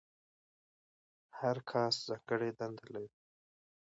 [1.39, 3.11] هر کاسټ ځانګړې دنده لرله.